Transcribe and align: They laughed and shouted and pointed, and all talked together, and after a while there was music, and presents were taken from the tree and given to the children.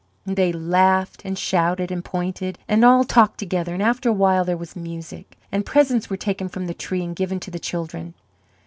They 0.25 0.51
laughed 0.51 1.21
and 1.25 1.37
shouted 1.37 1.91
and 1.91 2.03
pointed, 2.03 2.57
and 2.67 2.83
all 2.83 3.03
talked 3.03 3.37
together, 3.37 3.75
and 3.75 3.83
after 3.83 4.09
a 4.09 4.13
while 4.13 4.43
there 4.43 4.57
was 4.57 4.75
music, 4.75 5.37
and 5.51 5.63
presents 5.63 6.09
were 6.09 6.17
taken 6.17 6.49
from 6.49 6.65
the 6.65 6.73
tree 6.73 7.03
and 7.03 7.15
given 7.15 7.39
to 7.41 7.51
the 7.51 7.59
children. 7.59 8.15